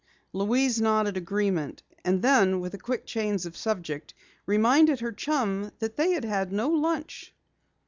Louise 0.33 0.81
nodded 0.81 1.15
agreement, 1.15 1.83
and 2.03 2.23
then 2.23 2.59
with 2.59 2.73
a 2.73 2.77
quick 2.79 3.05
change 3.05 3.45
of 3.45 3.55
subject, 3.55 4.15
reminded 4.47 4.99
her 4.99 5.11
chum 5.11 5.71
that 5.77 5.95
they 5.95 6.13
had 6.13 6.25
had 6.25 6.51
no 6.51 6.69
lunch. 6.69 7.35